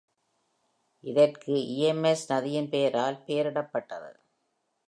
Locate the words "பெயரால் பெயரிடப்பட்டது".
2.69-4.11